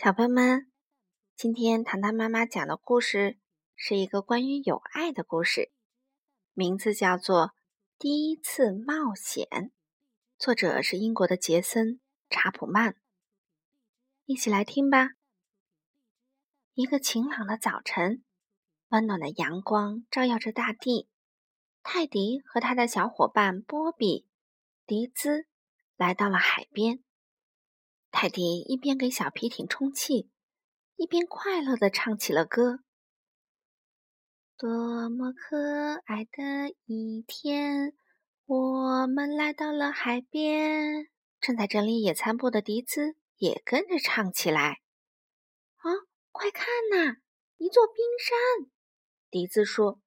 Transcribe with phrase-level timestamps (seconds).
[0.00, 0.70] 小朋友们，
[1.34, 3.36] 今天糖糖妈妈讲的故事
[3.74, 5.72] 是一个关于友爱的故事，
[6.52, 7.46] 名字叫做
[7.98, 9.44] 《第一次冒险》，
[10.38, 11.94] 作者是英国的杰森·
[12.30, 12.94] 查普曼。
[14.24, 15.08] 一起来听吧。
[16.74, 18.22] 一个晴朗的早晨，
[18.90, 21.08] 温暖的阳光照耀着大地。
[21.82, 24.28] 泰迪和他的小伙伴波比、
[24.86, 25.48] 迪兹
[25.96, 27.02] 来到了海边。
[28.10, 30.30] 泰迪一边给小皮艇充气，
[30.96, 32.80] 一边快乐地唱起了歌
[34.58, 37.94] ：“多么可爱的一天，
[38.46, 41.08] 我们来到了海边。”
[41.40, 44.80] 正在整理野餐布的迪兹也跟着唱起来
[45.78, 45.86] ：“啊，
[46.32, 47.18] 快看呐，
[47.58, 48.70] 一座冰山！”
[49.30, 50.00] 迪兹说。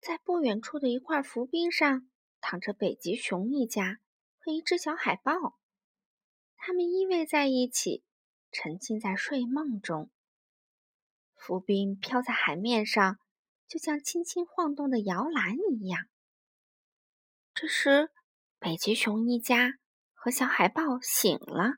[0.00, 2.08] 在不远处的一块浮冰上，
[2.40, 4.00] 躺着北极熊一家
[4.38, 5.58] 和一只小海豹。
[6.58, 8.04] 他们依偎在一起，
[8.52, 10.10] 沉浸在睡梦中。
[11.34, 13.18] 浮冰飘在海面上，
[13.66, 16.06] 就像轻轻晃动的摇篮一样。
[17.54, 18.10] 这时，
[18.58, 19.78] 北极熊一家
[20.12, 21.76] 和小海豹醒了。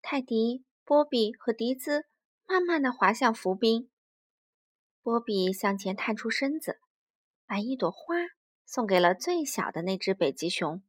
[0.00, 2.06] 泰迪、波比和迪兹
[2.46, 3.90] 慢慢地滑向浮冰。
[5.02, 6.78] 波比向前探出身子。
[7.46, 8.14] 把一朵花
[8.64, 10.84] 送给了最小的那只北极熊。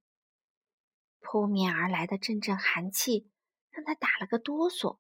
[1.32, 3.26] 扑面而来的阵阵寒气
[3.70, 5.00] 让他打了个哆嗦。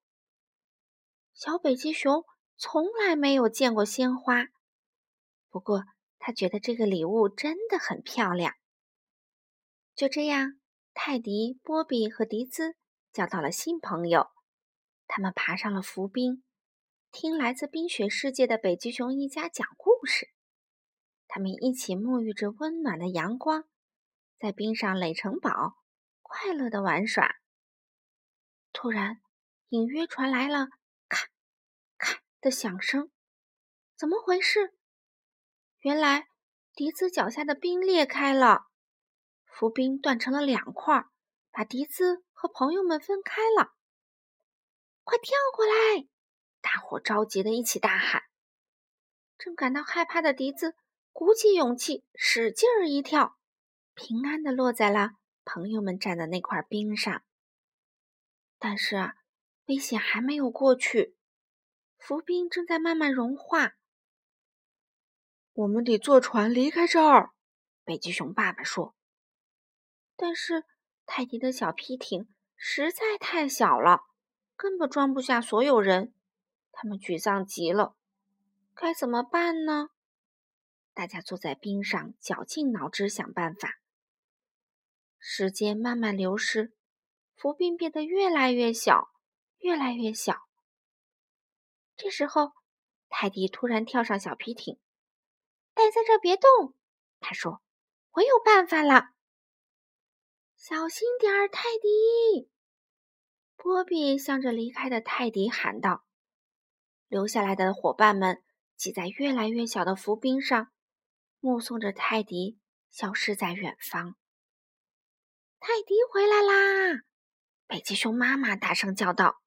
[1.33, 2.23] 小北极熊
[2.55, 4.45] 从来没有见过鲜花，
[5.49, 5.83] 不过
[6.19, 8.53] 他觉得这个礼物真的很漂亮。
[9.93, 10.57] 就这样，
[10.93, 12.77] 泰迪、波比和迪兹
[13.11, 14.27] 交到了新朋友。
[15.07, 16.45] 他们爬上了浮冰，
[17.11, 20.29] 听来自冰雪世界的北极熊一家讲故事。
[21.27, 23.65] 他们一起沐浴着温暖的阳光，
[24.39, 25.75] 在冰上垒城堡，
[26.33, 27.35] 快乐的玩耍。
[28.71, 29.21] 突然，
[29.67, 30.69] 隐约传来了
[31.09, 31.27] 咔
[31.97, 33.11] 咔的响声，
[33.97, 34.73] 怎么回事？
[35.81, 36.29] 原来，
[36.73, 38.67] 笛子脚下的冰裂开了，
[39.43, 41.03] 浮冰断成了两块，
[41.51, 43.73] 把笛子和朋友们分开了。
[45.03, 46.07] 快跳过来！
[46.61, 48.23] 大伙着急的一起大喊。
[49.37, 50.77] 正感到害怕的笛子。
[51.11, 53.37] 鼓起勇气，使劲儿一跳，
[53.93, 55.11] 平安的落在了
[55.43, 57.23] 朋友们站的那块冰上。
[58.59, 59.15] 但是啊，
[59.65, 61.17] 危险还没有过去，
[61.97, 63.73] 浮冰正在慢慢融化。
[65.53, 67.31] 我们得坐船离开这儿，
[67.83, 68.95] 北极熊爸爸说。
[70.15, 70.63] 但是
[71.05, 74.03] 泰迪的小皮艇实在太小了，
[74.55, 76.13] 根本装不下所有人，
[76.71, 77.95] 他们沮丧极了。
[78.73, 79.89] 该怎么办呢？
[80.93, 83.80] 大家坐在冰上，绞尽脑汁想办法。
[85.23, 86.73] 时间慢慢流逝，
[87.35, 89.11] 浮冰变得越来越小，
[89.59, 90.35] 越来越小。
[91.95, 92.53] 这时候，
[93.07, 94.79] 泰迪突然跳上小皮艇
[95.75, 96.73] ，“待在这别动！”
[97.21, 97.61] 他说
[98.13, 99.11] ，“我有办法了。”
[100.57, 102.49] 小心点儿，泰迪！
[103.55, 106.03] 波比向着离开的泰迪喊道。
[107.07, 108.43] 留下来的伙伴们
[108.75, 110.71] 挤在越来越小的浮冰上。
[111.39, 112.59] 目送着泰迪
[112.89, 114.15] 消失在远方。
[115.63, 117.03] 泰迪回来啦！
[117.67, 119.43] 北极熊妈妈大声叫道：“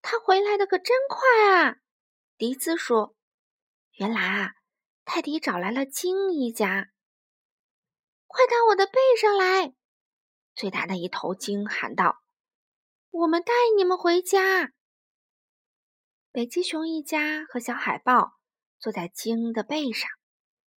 [0.00, 1.76] 他回来的可真快啊！”
[2.38, 3.14] 迪兹说
[4.00, 4.54] ：“原来啊，
[5.04, 6.88] 泰迪找来了鲸一家。
[8.26, 9.74] 快到我的背上来！”
[10.56, 12.22] 最大的一头鲸喊道
[13.12, 14.72] ：“我们带你们回家。”
[16.32, 18.38] 北极熊一家和小海豹
[18.78, 20.08] 坐在鲸的背上。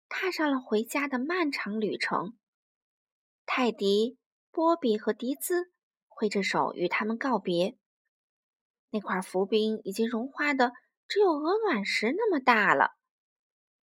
[0.10, 2.38] 踏上了回家的漫长旅程。
[3.46, 4.18] 泰迪、
[4.50, 5.72] 波比和迪兹
[6.08, 7.78] 挥着手与他们告别。
[8.90, 10.74] 那块浮冰已经融化的
[11.08, 12.92] 只有鹅卵石那么大了。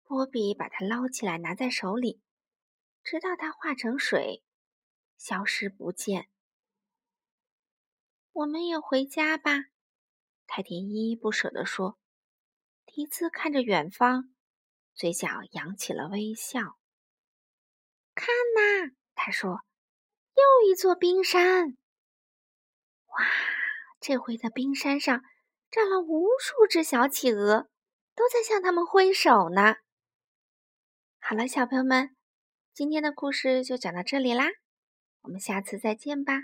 [0.04, 2.22] 波比把它捞起来，拿在手里，
[3.04, 4.44] 直到它化成水，
[5.18, 6.30] 消失不见。
[8.32, 9.66] 我们也回家吧，
[10.48, 11.98] 泰迪依依不舍地说。
[12.86, 14.34] 迪兹看着远方。
[14.96, 16.78] 嘴角扬起了微笑。
[18.14, 19.60] 看呐，他说
[20.34, 21.78] ：“又一座冰山。
[23.08, 23.26] 哇，
[24.00, 25.22] 这回的冰山上
[25.70, 27.68] 站了无数只小企鹅，
[28.16, 29.76] 都在向他们挥手呢。”
[31.20, 32.16] 好了，小朋友们，
[32.74, 34.46] 今天的故事就讲到这里啦，
[35.24, 36.44] 我们下次再见吧。